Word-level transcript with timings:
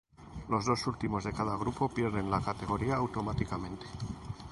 Los 0.49 0.65
dos 0.65 0.87
últimos 0.87 1.25
de 1.25 1.31
cada 1.31 1.55
grupo 1.57 1.87
pierden 1.87 2.31
la 2.31 2.41
categoría 2.41 2.95
automáticamente. 2.95 3.85